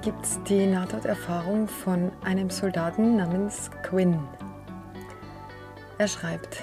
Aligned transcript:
Gibt 0.00 0.24
es 0.24 0.42
die 0.44 0.66
Nahtoderfahrung 0.66 1.66
von 1.66 2.12
einem 2.22 2.50
Soldaten 2.50 3.16
namens 3.16 3.70
Quinn. 3.82 4.18
Er 5.98 6.08
schreibt, 6.08 6.62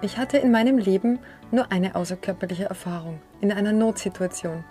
ich 0.00 0.16
hatte 0.16 0.38
in 0.38 0.50
meinem 0.50 0.78
Leben 0.78 1.18
nur 1.50 1.70
eine 1.70 1.94
außerkörperliche 1.94 2.64
Erfahrung 2.64 3.20
in 3.40 3.52
einer 3.52 3.72
Notsituation. 3.72 4.64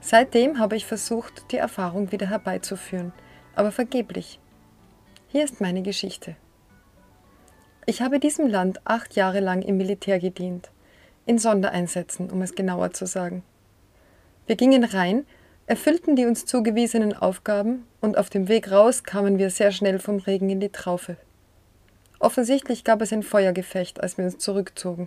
Seitdem 0.00 0.58
habe 0.58 0.76
ich 0.76 0.84
versucht, 0.84 1.50
die 1.52 1.56
Erfahrung 1.56 2.12
wieder 2.12 2.28
herbeizuführen, 2.28 3.12
aber 3.54 3.72
vergeblich. 3.72 4.38
Hier 5.28 5.44
ist 5.44 5.60
meine 5.60 5.82
Geschichte. 5.82 6.36
Ich 7.86 8.02
habe 8.02 8.20
diesem 8.20 8.46
Land 8.46 8.80
acht 8.84 9.16
Jahre 9.16 9.40
lang 9.40 9.62
im 9.62 9.76
Militär 9.76 10.18
gedient, 10.18 10.70
in 11.24 11.38
Sondereinsätzen, 11.38 12.30
um 12.30 12.42
es 12.42 12.54
genauer 12.54 12.92
zu 12.92 13.06
sagen. 13.06 13.42
Wir 14.46 14.56
gingen 14.56 14.84
rein, 14.84 15.24
erfüllten 15.70 16.16
die 16.16 16.26
uns 16.26 16.46
zugewiesenen 16.46 17.16
Aufgaben 17.16 17.86
und 18.00 18.18
auf 18.18 18.28
dem 18.28 18.48
Weg 18.48 18.72
raus 18.72 19.04
kamen 19.04 19.38
wir 19.38 19.50
sehr 19.50 19.70
schnell 19.70 20.00
vom 20.00 20.18
Regen 20.18 20.50
in 20.50 20.58
die 20.58 20.70
Traufe. 20.70 21.16
Offensichtlich 22.18 22.82
gab 22.82 23.00
es 23.02 23.12
ein 23.12 23.22
Feuergefecht, 23.22 24.02
als 24.02 24.18
wir 24.18 24.24
uns 24.24 24.38
zurückzogen. 24.38 25.06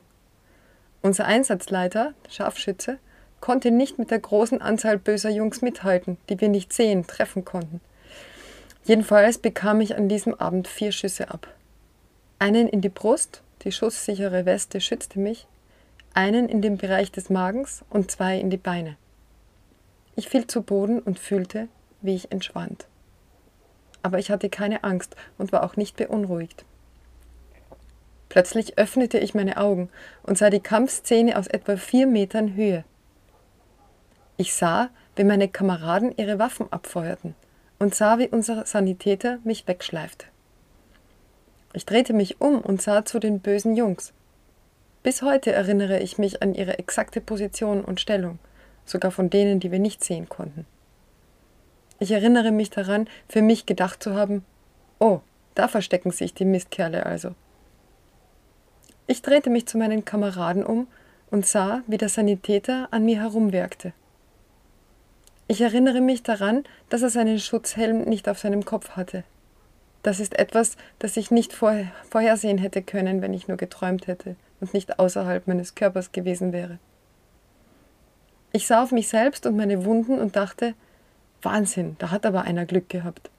Unser 1.01 1.25
Einsatzleiter, 1.25 2.13
Scharfschütze, 2.29 2.97
konnte 3.41 3.71
nicht 3.71 3.99
mit 3.99 4.09
der 4.09 4.19
großen 4.19 4.61
Anzahl 4.61 4.97
böser 4.97 5.29
Jungs 5.29 5.61
mithalten, 5.61 6.15
die 6.29 6.39
wir 6.39 6.47
nicht 6.47 6.71
sehen, 6.71 7.05
treffen 7.07 7.43
konnten. 7.43 7.81
Jedenfalls 8.85 9.39
bekam 9.39 9.81
ich 9.81 9.97
an 9.97 10.07
diesem 10.07 10.33
Abend 10.33 10.69
vier 10.69 10.93
Schüsse 10.93 11.29
ab. 11.29 11.53
Einen 12.39 12.69
in 12.69 12.79
die 12.79 12.87
Brust, 12.87 13.41
die 13.63 13.73
schusssichere 13.73 14.45
Weste 14.45 14.79
schützte 14.79 15.19
mich, 15.19 15.45
einen 16.13 16.47
in 16.47 16.61
den 16.61 16.77
Bereich 16.77 17.11
des 17.11 17.29
Magens 17.29 17.83
und 17.89 18.11
zwei 18.11 18.39
in 18.39 18.49
die 18.49 18.55
Beine. 18.55 18.95
Ich 20.15 20.29
fiel 20.29 20.47
zu 20.47 20.61
Boden 20.61 20.99
und 20.99 21.19
fühlte, 21.19 21.67
wie 22.01 22.15
ich 22.15 22.31
entschwand. 22.31 22.87
Aber 24.01 24.19
ich 24.19 24.29
hatte 24.29 24.49
keine 24.49 24.83
Angst 24.83 25.15
und 25.37 25.51
war 25.51 25.63
auch 25.63 25.75
nicht 25.75 25.95
beunruhigt. 25.95 26.65
Plötzlich 28.29 28.77
öffnete 28.77 29.19
ich 29.19 29.35
meine 29.35 29.57
Augen 29.57 29.89
und 30.23 30.37
sah 30.37 30.49
die 30.49 30.59
Kampfszene 30.59 31.37
aus 31.37 31.47
etwa 31.47 31.77
vier 31.77 32.07
Metern 32.07 32.55
Höhe. 32.55 32.83
Ich 34.37 34.53
sah, 34.53 34.89
wie 35.15 35.23
meine 35.23 35.47
Kameraden 35.47 36.13
ihre 36.17 36.39
Waffen 36.39 36.71
abfeuerten 36.71 37.35
und 37.79 37.93
sah, 37.93 38.17
wie 38.17 38.27
unser 38.27 38.65
Sanitäter 38.65 39.39
mich 39.43 39.67
wegschleifte. 39.67 40.25
Ich 41.73 41.85
drehte 41.85 42.13
mich 42.13 42.41
um 42.41 42.59
und 42.59 42.81
sah 42.81 43.05
zu 43.05 43.19
den 43.19 43.39
bösen 43.39 43.75
Jungs. 43.75 44.13
Bis 45.03 45.21
heute 45.21 45.51
erinnere 45.51 45.99
ich 45.99 46.17
mich 46.17 46.41
an 46.41 46.55
ihre 46.55 46.79
exakte 46.79 47.19
Position 47.19 47.83
und 47.83 47.99
Stellung, 47.99 48.39
sogar 48.85 49.11
von 49.11 49.29
denen, 49.29 49.59
die 49.59 49.71
wir 49.71 49.79
nicht 49.79 50.03
sehen 50.03 50.29
konnten. 50.29 50.65
Ich 51.99 52.11
erinnere 52.11 52.51
mich 52.51 52.69
daran, 52.69 53.07
für 53.29 53.41
mich 53.41 53.65
gedacht 53.65 54.03
zu 54.03 54.13
haben, 54.13 54.43
oh, 54.99 55.21
da 55.55 55.67
verstecken 55.67 56.11
sich 56.11 56.33
die 56.33 56.45
Mistkerle 56.45 57.05
also. 57.05 57.35
Ich 59.07 59.21
drehte 59.21 59.49
mich 59.49 59.67
zu 59.67 59.77
meinen 59.77 60.05
Kameraden 60.05 60.65
um 60.65 60.87
und 61.29 61.45
sah, 61.45 61.81
wie 61.87 61.97
der 61.97 62.09
Sanitäter 62.09 62.87
an 62.91 63.05
mir 63.05 63.21
herumwerkte. 63.21 63.93
Ich 65.47 65.61
erinnere 65.61 66.01
mich 66.01 66.23
daran, 66.23 66.63
dass 66.89 67.01
er 67.01 67.09
seinen 67.09 67.39
Schutzhelm 67.39 68.03
nicht 68.03 68.29
auf 68.29 68.39
seinem 68.39 68.65
Kopf 68.65 68.91
hatte. 68.91 69.23
Das 70.01 70.19
ist 70.19 70.37
etwas, 70.37 70.77
das 70.99 71.15
ich 71.17 71.31
nicht 71.31 71.53
vorhersehen 71.53 72.57
hätte 72.57 72.81
können, 72.81 73.21
wenn 73.21 73.33
ich 73.33 73.47
nur 73.47 73.57
geträumt 73.57 74.07
hätte 74.07 74.35
und 74.59 74.73
nicht 74.73 74.99
außerhalb 74.99 75.47
meines 75.47 75.75
Körpers 75.75 76.11
gewesen 76.11 76.53
wäre. 76.53 76.79
Ich 78.53 78.67
sah 78.67 78.81
auf 78.81 78.91
mich 78.91 79.09
selbst 79.09 79.45
und 79.45 79.57
meine 79.57 79.83
Wunden 79.83 80.19
und 80.19 80.37
dachte, 80.37 80.73
Wahnsinn, 81.41 81.97
da 81.99 82.11
hat 82.11 82.25
aber 82.25 82.43
einer 82.43 82.65
Glück 82.65 82.87
gehabt. 82.87 83.29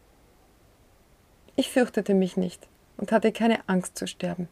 Ich 1.56 1.70
fürchtete 1.70 2.12
mich 2.12 2.36
nicht 2.36 2.68
und 2.98 3.12
hatte 3.12 3.32
keine 3.32 3.66
Angst 3.66 3.96
zu 3.96 4.06
sterben 4.06 4.48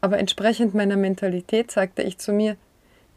aber 0.00 0.18
entsprechend 0.18 0.74
meiner 0.74 0.96
Mentalität 0.96 1.70
sagte 1.70 2.02
ich 2.02 2.18
zu 2.18 2.32
mir, 2.32 2.56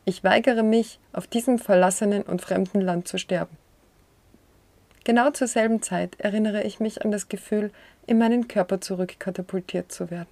ich 0.06 0.24
weigere 0.24 0.64
mich, 0.64 1.00
auf 1.14 1.28
diesem 1.28 1.60
verlassenen 1.60 2.24
und 2.24 2.42
fremden 2.42 2.82
Land 2.82 3.08
zu 3.08 3.18
sterben. 3.18 3.56
Genau 5.04 5.32
zur 5.32 5.48
selben 5.48 5.82
Zeit 5.82 6.20
erinnere 6.20 6.64
ich 6.64 6.80
mich 6.80 7.04
an 7.04 7.12
das 7.12 7.30
Gefühl, 7.30 7.72
in 8.08 8.18
meinen 8.18 8.48
Körper 8.48 8.82
zurückkatapultiert 8.82 9.92
zu 9.92 10.10
werden. 10.10 10.30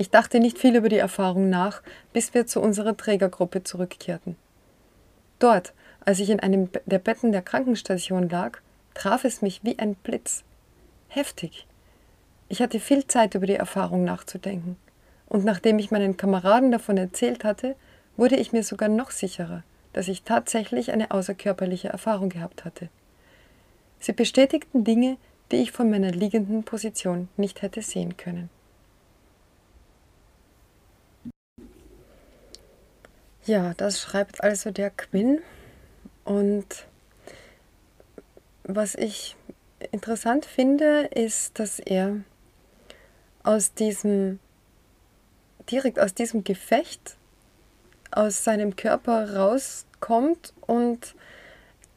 Ich 0.00 0.08
dachte 0.08 0.40
nicht 0.40 0.56
viel 0.56 0.76
über 0.76 0.88
die 0.88 0.96
Erfahrung 0.96 1.50
nach, 1.50 1.82
bis 2.14 2.32
wir 2.32 2.46
zu 2.46 2.62
unserer 2.62 2.96
Trägergruppe 2.96 3.64
zurückkehrten. 3.64 4.34
Dort, 5.38 5.74
als 6.02 6.20
ich 6.20 6.30
in 6.30 6.40
einem 6.40 6.70
der 6.86 6.98
Betten 6.98 7.32
der 7.32 7.42
Krankenstation 7.42 8.30
lag, 8.30 8.60
traf 8.94 9.24
es 9.24 9.42
mich 9.42 9.62
wie 9.62 9.78
ein 9.78 9.94
Blitz. 9.96 10.42
Heftig, 11.08 11.66
ich 12.48 12.62
hatte 12.62 12.80
viel 12.80 13.06
Zeit 13.08 13.34
über 13.34 13.44
die 13.44 13.56
Erfahrung 13.56 14.02
nachzudenken. 14.04 14.78
Und 15.26 15.44
nachdem 15.44 15.78
ich 15.78 15.90
meinen 15.90 16.16
Kameraden 16.16 16.70
davon 16.70 16.96
erzählt 16.96 17.44
hatte, 17.44 17.76
wurde 18.16 18.36
ich 18.36 18.52
mir 18.52 18.62
sogar 18.62 18.88
noch 18.88 19.10
sicherer, 19.10 19.64
dass 19.92 20.08
ich 20.08 20.22
tatsächlich 20.22 20.92
eine 20.92 21.10
außerkörperliche 21.10 21.90
Erfahrung 21.90 22.30
gehabt 22.30 22.64
hatte. 22.64 22.88
Sie 23.98 24.12
bestätigten 24.12 24.82
Dinge, 24.82 25.18
die 25.52 25.56
ich 25.56 25.72
von 25.72 25.90
meiner 25.90 26.10
liegenden 26.10 26.64
Position 26.64 27.28
nicht 27.36 27.60
hätte 27.60 27.82
sehen 27.82 28.16
können. 28.16 28.48
Ja, 33.50 33.74
das 33.76 34.00
schreibt 34.00 34.44
also 34.44 34.70
der 34.70 34.90
Quinn. 34.90 35.40
Und 36.22 36.86
was 38.62 38.94
ich 38.94 39.34
interessant 39.90 40.44
finde, 40.44 41.08
ist, 41.12 41.58
dass 41.58 41.80
er 41.80 42.20
aus 43.42 43.74
diesem, 43.74 44.38
direkt 45.68 45.98
aus 45.98 46.14
diesem 46.14 46.44
Gefecht, 46.44 47.16
aus 48.12 48.44
seinem 48.44 48.76
Körper 48.76 49.34
rauskommt 49.34 50.54
und 50.60 51.16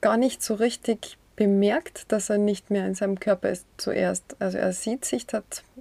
gar 0.02 0.18
nicht 0.18 0.42
so 0.42 0.56
richtig 0.56 1.20
bemerkt, 1.36 2.12
dass 2.12 2.32
er 2.32 2.40
nicht 2.40 2.72
mehr 2.72 2.88
in 2.88 2.96
seinem 2.96 3.20
Körper 3.20 3.52
ist 3.52 3.68
zuerst. 3.78 4.38
Also 4.40 4.58
er 4.58 4.74
sieht 4.74 5.06
sich 5.06 5.28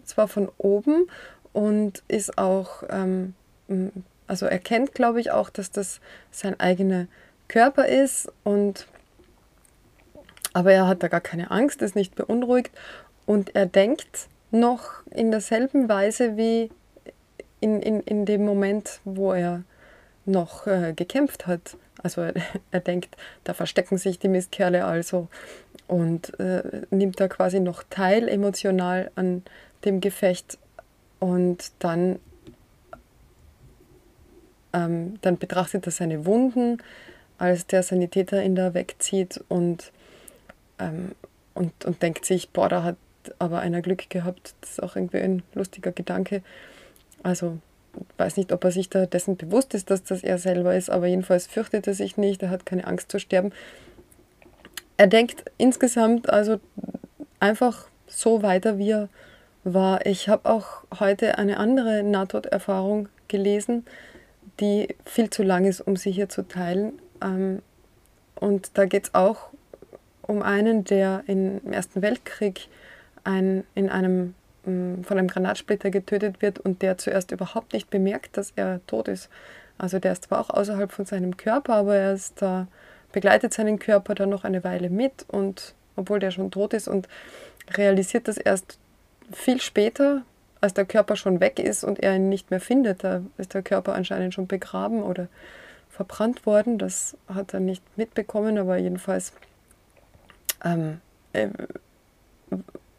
zwar 0.05 0.29
von 0.29 0.53
oben 0.59 1.07
und 1.55 2.03
ist 2.09 2.37
auch, 2.37 2.83
ähm, 2.91 3.33
also 4.33 4.47
erkennt, 4.47 4.95
glaube 4.95 5.21
ich, 5.21 5.31
auch, 5.31 5.51
dass 5.51 5.71
das 5.71 6.01
sein 6.31 6.59
eigener 6.59 7.07
Körper 7.49 7.87
ist 7.87 8.33
und 8.45 8.87
aber 10.55 10.73
er 10.73 10.89
hat 10.89 11.03
da 11.03 11.09
gar 11.09 11.21
keine 11.21 11.51
Angst, 11.51 11.83
ist 11.83 11.97
nicht 11.97 12.15
beunruhigt 12.15 12.71
und 13.27 13.55
er 13.55 13.67
denkt, 13.67 14.29
noch 14.51 15.07
in 15.11 15.31
derselben 15.31 15.87
Weise 15.91 16.39
wie 16.39 16.71
in, 17.61 17.83
in, 17.83 18.01
in 18.01 18.25
dem 18.25 18.47
Moment, 18.47 19.01
wo 19.05 19.35
er 19.35 19.65
noch 20.25 20.67
äh, 20.67 20.95
gekämpft 20.97 21.47
hat. 21.47 21.77
Also 22.03 22.23
er, 22.23 22.33
er, 22.71 22.81
denkt, 22.81 23.15
da 23.45 23.53
verstecken 23.53 23.99
sich 23.99 24.19
die 24.19 24.29
Mistkerle 24.29 24.87
also 24.87 25.29
und 25.89 26.41
äh, 26.41 26.87
nimmt 26.89 27.21
da 27.21 27.29
quasi 27.29 27.61
noch 27.61 27.83
teil 27.91 28.31
emotional 28.31 29.11
an 29.15 29.43
dem 29.85 30.01
Gefecht 30.01 30.57
und 31.21 31.73
dann, 31.81 32.19
ähm, 34.73 35.19
dann 35.23 35.39
betrachtet 35.39 35.87
er 35.87 35.93
seine 35.93 36.27
Wunden, 36.27 36.79
als 37.39 37.67
der 37.67 37.83
Sanitäter 37.83 38.43
ihn 38.43 38.55
da 38.55 38.75
wegzieht 38.75 39.43
und, 39.49 39.93
ähm, 40.79 41.13
und, 41.55 41.85
und 41.85 42.03
denkt 42.03 42.25
sich, 42.25 42.51
boah, 42.51 42.69
da 42.69 42.83
hat 42.83 42.97
aber 43.39 43.61
einer 43.61 43.83
Glück 43.83 44.11
gehabt. 44.11 44.55
Das 44.61 44.71
ist 44.71 44.83
auch 44.83 44.97
irgendwie 44.97 45.19
ein 45.19 45.43
lustiger 45.55 45.93
Gedanke. 45.93 46.43
Also 47.23 47.59
weiß 48.17 48.37
nicht, 48.37 48.53
ob 48.53 48.65
er 48.65 48.71
sich 48.71 48.89
da 48.89 49.07
dessen 49.07 49.37
bewusst 49.37 49.75
ist, 49.75 49.91
dass 49.91 50.03
das 50.03 50.23
er 50.23 50.39
selber 50.39 50.75
ist, 50.75 50.91
aber 50.91 51.07
jedenfalls 51.07 51.47
fürchtet 51.47 51.87
er 51.87 51.95
sich 51.95 52.17
nicht, 52.17 52.43
er 52.43 52.51
hat 52.51 52.67
keine 52.67 52.87
Angst 52.87 53.11
zu 53.11 53.19
sterben. 53.19 53.53
Er 54.97 55.07
denkt 55.07 55.45
insgesamt 55.59 56.31
also 56.31 56.61
einfach 57.41 57.89
so 58.07 58.43
weiter, 58.43 58.79
wie 58.79 58.91
er 58.91 59.09
war, 59.65 60.07
ich 60.07 60.29
habe 60.29 60.49
auch 60.49 60.85
heute 60.99 61.39
eine 61.39 61.59
andere 61.59 62.03
Nahtoderfahrung 62.03 63.09
gelesen, 63.29 63.85
die 64.63 64.95
viel 65.05 65.29
zu 65.29 65.43
lang 65.43 65.65
ist, 65.65 65.81
um 65.81 65.97
sie 65.97 66.13
hier 66.13 66.29
zu 66.29 66.47
teilen. 66.47 66.93
Ähm, 67.21 67.61
und 68.37 68.79
da 68.79 68.87
geht 68.87 69.07
es 69.07 69.15
auch 69.15 69.49
um 70.23 70.43
einen, 70.43 70.85
der 70.85 71.25
im 71.27 71.61
Ersten 71.71 72.01
Weltkrieg 72.01 72.69
ein, 73.25 73.65
in 73.75 73.91
einem, 73.91 74.35
mm, 74.65 75.03
von 75.03 75.19
einem 75.19 75.29
Granatsplitter 75.29 75.91
getötet 75.91 76.41
wird 76.41 76.61
und 76.61 76.81
der 76.81 76.97
zuerst 76.97 77.33
überhaupt 77.33 77.73
nicht 77.73 77.91
bemerkt, 77.91 78.37
dass 78.37 78.53
er 78.57 78.81
tot 78.87 79.09
ist. 79.09 79.29
Also 79.79 79.99
der 79.99 80.13
ist 80.13 80.25
zwar 80.25 80.41
auch 80.41 80.51
außerhalb 80.51 80.93
von 80.93 81.07
seinem 81.07 81.37
Körper, 81.37 81.75
aber 81.75 81.97
er 81.97 82.13
ist 82.13 82.41
da, 82.41 82.69
begleitet 83.11 83.53
seinen 83.53 83.79
Körper 83.79 84.15
dann 84.15 84.31
noch 84.31 84.45
eine 84.45 84.63
Weile 84.65 84.91
mit 84.91 85.27
und 85.29 85.75
obwohl 85.97 86.21
der 86.21 86.31
schon 86.31 86.51
tot 86.51 86.73
ist 86.73 86.89
und 86.89 87.09
realisiert 87.77 88.29
das 88.29 88.39
erst 88.39 88.79
viel 89.33 89.61
später, 89.61 90.23
als 90.63 90.75
der 90.75 90.87
Körper 90.87 91.17
schon 91.17 91.41
weg 91.41 91.59
ist 91.59 91.85
und 91.85 91.99
er 91.99 92.17
ihn 92.17 92.29
nicht 92.29 92.51
mehr 92.51 92.61
findet. 92.61 93.05
Da 93.05 93.21
ist 93.37 93.53
der 93.53 93.63
Körper 93.63 93.95
anscheinend 93.95 94.33
schon 94.33 94.47
begraben 94.47 95.03
oder 95.03 95.29
verbrannt 95.91 96.47
worden. 96.47 96.79
Das 96.79 97.17
hat 97.29 97.53
er 97.53 97.61
nicht 97.61 97.83
mitbekommen, 97.99 98.57
aber 98.57 98.79
jedenfalls 98.79 99.33
ähm, 100.65 101.01
äh, 101.33 101.49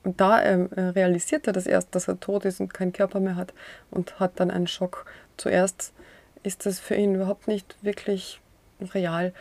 da 0.04 0.42
äh, 0.42 0.68
realisiert 0.78 1.48
er 1.48 1.54
das 1.54 1.66
erst, 1.66 1.96
dass 1.96 2.08
er 2.10 2.20
tot 2.20 2.44
ist 2.46 2.60
und 2.60 2.74
keinen 2.74 2.92
Körper 2.92 3.20
mehr 3.20 3.38
hat 3.38 3.54
und 3.90 4.20
hat 4.20 4.40
dann 4.42 4.52
einen 4.52 4.68
Schock. 4.68 5.06
Zuerst 5.38 5.94
ist 6.44 6.66
das 6.66 6.80
für 6.80 6.96
ihn 6.96 7.16
überhaupt 7.16 7.48
nicht 7.48 7.78
wirklich 7.82 8.42
real. 8.94 9.34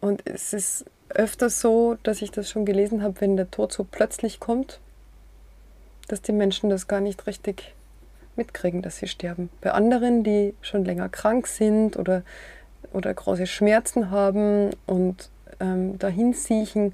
Und 0.00 0.22
es 0.24 0.52
ist 0.52 0.84
öfter 1.08 1.50
so, 1.50 1.96
dass 2.04 2.22
ich 2.22 2.30
das 2.30 2.48
schon 2.48 2.64
gelesen 2.64 3.02
habe, 3.02 3.20
wenn 3.20 3.36
der 3.36 3.50
Tod 3.50 3.72
so 3.72 3.84
plötzlich 3.84 4.38
kommt, 4.38 4.78
dass 6.10 6.22
die 6.22 6.32
Menschen 6.32 6.70
das 6.70 6.88
gar 6.88 7.00
nicht 7.00 7.26
richtig 7.26 7.74
mitkriegen, 8.36 8.82
dass 8.82 8.96
sie 8.96 9.08
sterben. 9.08 9.50
Bei 9.60 9.72
anderen, 9.72 10.24
die 10.24 10.54
schon 10.62 10.84
länger 10.84 11.08
krank 11.08 11.46
sind 11.46 11.96
oder, 11.96 12.22
oder 12.92 13.12
große 13.12 13.46
Schmerzen 13.46 14.10
haben 14.10 14.70
und 14.86 15.30
ähm, 15.60 15.98
dahin 15.98 16.32
siechen 16.32 16.92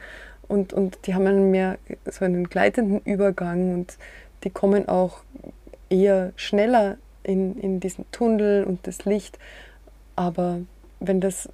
und, 0.48 0.72
und 0.72 1.06
die 1.06 1.14
haben 1.14 1.26
einen 1.26 1.50
mehr 1.50 1.78
so 2.04 2.24
einen 2.24 2.48
gleitenden 2.48 3.00
Übergang 3.00 3.74
und 3.74 3.96
die 4.44 4.50
kommen 4.50 4.88
auch 4.88 5.18
eher 5.88 6.32
schneller 6.36 6.96
in, 7.22 7.58
in 7.60 7.80
diesen 7.80 8.10
Tunnel 8.12 8.64
und 8.64 8.86
das 8.86 9.04
Licht. 9.04 9.38
Aber 10.14 10.60
wenn 11.00 11.20
das 11.20 11.48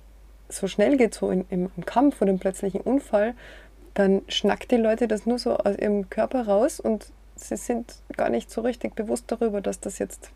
so 0.49 0.69
schnell 0.69 0.97
geht, 0.97 1.15
so 1.15 1.31
in, 1.31 1.44
im, 1.49 1.70
im 1.76 1.87
Kampf 1.87 2.20
oder 2.20 2.31
im 2.31 2.38
plötzlichen 2.38 2.81
Unfall, 2.81 3.35
dann 3.94 4.23
schnackt 4.29 4.70
die 4.70 4.76
Leute 4.76 5.08
das 5.08 5.26
nur 5.26 5.38
so 5.38 5.56
aus 5.56 5.76
ihrem 5.76 6.08
Körper 6.11 6.47
raus 6.47 6.81
und 6.81 7.06
sie 7.43 7.56
sind 7.56 7.94
gar 8.17 8.29
nicht 8.29 8.50
so 8.50 8.61
richtig 8.61 8.94
bewusst 8.94 9.25
darüber, 9.29 9.61
dass 9.61 9.81
das 9.81 9.99
jetzt 9.99 10.31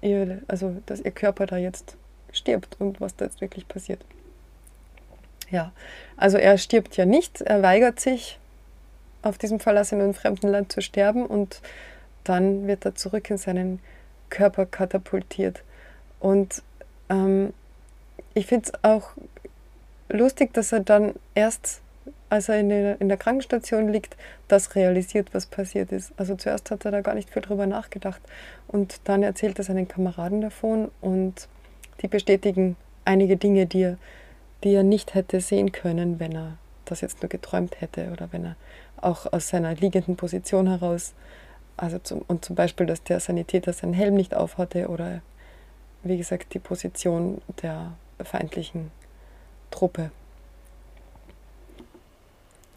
ihr, 0.00 0.42
also 0.48 0.76
dass 0.86 1.00
ihr 1.00 1.10
Körper 1.10 1.46
da 1.46 1.56
jetzt 1.56 1.96
stirbt 2.32 2.76
und 2.80 3.00
was 3.00 3.16
da 3.16 3.24
jetzt 3.24 3.40
wirklich 3.40 3.66
passiert. 3.68 4.04
Ja, 5.50 5.72
also 6.16 6.38
er 6.38 6.58
stirbt 6.58 6.96
ja 6.96 7.06
nicht, 7.06 7.40
er 7.40 7.62
weigert 7.62 8.00
sich, 8.00 8.38
auf 9.22 9.38
diesem 9.38 9.60
verlassenen 9.60 10.14
fremden 10.14 10.48
Land 10.48 10.72
zu 10.72 10.80
sterben 10.80 11.26
und 11.26 11.60
dann 12.24 12.66
wird 12.66 12.84
er 12.84 12.94
zurück 12.94 13.28
in 13.30 13.38
seinen 13.38 13.80
Körper 14.30 14.66
katapultiert. 14.66 15.62
Und 16.20 16.62
ähm, 17.08 17.52
ich 18.34 18.46
finde 18.46 18.68
es 18.68 18.84
auch 18.84 19.10
lustig, 20.08 20.52
dass 20.54 20.72
er 20.72 20.80
dann 20.80 21.14
erst 21.34 21.80
als 22.36 22.48
er 22.48 22.60
in 22.60 22.68
der, 22.68 23.00
in 23.00 23.08
der 23.08 23.16
Krankenstation 23.16 23.88
liegt, 23.88 24.16
das 24.46 24.74
realisiert, 24.74 25.32
was 25.32 25.46
passiert 25.46 25.90
ist. 25.90 26.12
Also 26.16 26.36
zuerst 26.36 26.70
hat 26.70 26.84
er 26.84 26.90
da 26.90 27.00
gar 27.00 27.14
nicht 27.14 27.30
viel 27.30 27.42
drüber 27.42 27.66
nachgedacht. 27.66 28.20
Und 28.68 29.00
dann 29.04 29.22
erzählt 29.22 29.58
er 29.58 29.64
seinen 29.64 29.88
Kameraden 29.88 30.40
davon 30.40 30.90
und 31.00 31.48
die 32.02 32.08
bestätigen 32.08 32.76
einige 33.04 33.36
Dinge, 33.36 33.66
die 33.66 33.82
er, 33.82 33.98
die 34.64 34.74
er 34.74 34.82
nicht 34.82 35.14
hätte 35.14 35.40
sehen 35.40 35.72
können, 35.72 36.20
wenn 36.20 36.32
er 36.32 36.58
das 36.84 37.00
jetzt 37.00 37.22
nur 37.22 37.28
geträumt 37.28 37.80
hätte 37.80 38.10
oder 38.12 38.28
wenn 38.32 38.44
er 38.44 38.56
auch 39.00 39.32
aus 39.32 39.48
seiner 39.48 39.74
liegenden 39.74 40.16
Position 40.16 40.68
heraus, 40.68 41.14
also 41.76 41.98
zum, 41.98 42.22
und 42.26 42.44
zum 42.44 42.54
Beispiel, 42.54 42.86
dass 42.86 43.02
der 43.02 43.20
Sanitäter 43.20 43.72
seinen 43.72 43.94
Helm 43.94 44.14
nicht 44.14 44.34
aufhatte 44.34 44.88
oder 44.88 45.20
wie 46.02 46.16
gesagt 46.16 46.54
die 46.54 46.58
Position 46.58 47.40
der 47.62 47.92
feindlichen 48.22 48.90
Truppe. 49.70 50.10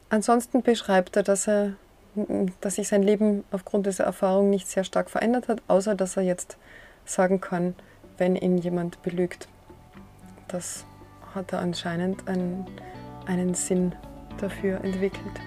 Ansonsten 0.10 0.64
beschreibt 0.64 1.16
er, 1.18 1.24
dass, 1.24 1.48
er, 1.48 1.74
dass 2.62 2.76
sich 2.76 2.88
sein 2.88 3.04
Leben 3.04 3.44
aufgrund 3.52 3.86
dieser 3.86 4.06
Erfahrung 4.06 4.50
nicht 4.50 4.68
sehr 4.68 4.84
stark 4.84 5.10
verändert 5.10 5.48
hat, 5.48 5.62
außer 5.68 5.94
dass 5.94 6.18
er 6.18 6.24
jetzt 6.24 6.58
sagen 7.06 7.40
kann, 7.40 7.76
wenn 8.18 8.36
ihn 8.36 8.58
jemand 8.58 9.02
belügt. 9.04 9.48
Das 10.48 10.86
hat 11.36 11.54
er 11.54 11.60
anscheinend 11.60 12.28
einen, 12.28 12.66
einen 13.28 13.54
Sinn 13.54 13.94
dafür 14.40 14.84
entwickelt. 14.84 15.40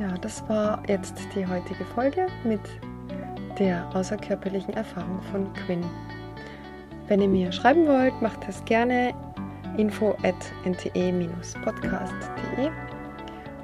Ja, 0.00 0.16
das 0.18 0.48
war 0.48 0.82
jetzt 0.88 1.14
die 1.34 1.46
heutige 1.46 1.84
Folge 1.86 2.26
mit 2.44 2.60
der 3.58 3.88
außerkörperlichen 3.94 4.74
Erfahrung 4.74 5.20
von 5.32 5.52
Quinn. 5.54 5.84
Wenn 7.08 7.22
ihr 7.22 7.28
mir 7.28 7.50
schreiben 7.50 7.86
wollt, 7.86 8.20
macht 8.20 8.46
das 8.46 8.64
gerne 8.64 9.14
info 9.78 10.16
at 10.22 10.34
nte-podcast.de. 10.64 12.70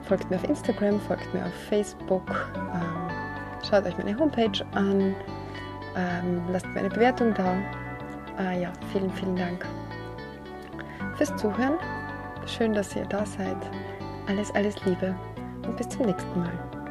Folgt 0.03 0.31
mir 0.31 0.37
auf 0.37 0.44
Instagram, 0.44 1.00
folgt 1.00 1.32
mir 1.32 1.47
auf 1.47 1.55
Facebook, 1.69 2.29
ähm, 2.56 3.09
schaut 3.69 3.87
euch 3.87 3.97
meine 3.97 4.19
Homepage 4.19 4.64
an, 4.75 5.14
ähm, 5.97 6.43
lasst 6.50 6.67
mir 6.69 6.81
eine 6.81 6.91
Bewertung 6.91 7.32
da. 7.35 7.56
Äh, 8.38 8.62
ja, 8.62 8.73
vielen, 8.93 9.11
vielen 9.11 9.37
Dank 9.37 9.67
fürs 11.17 11.35
Zuhören. 11.37 11.79
Schön, 12.47 12.75
dass 12.75 12.97
ihr 12.97 13.05
da 13.05 13.25
seid. 13.25 13.56
Alles, 14.26 14.53
alles 14.55 14.85
Liebe 14.85 15.15
und 15.65 15.76
bis 15.76 15.88
zum 15.88 16.06
nächsten 16.06 16.41
Mal. 16.41 16.81